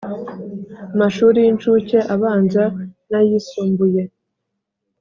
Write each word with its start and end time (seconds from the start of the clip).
mashuri 0.99 1.37
y 1.45 1.47
incuke 1.51 1.97
abanza 2.13 2.63
n 3.09 3.11
ayisumbuye 3.19 4.01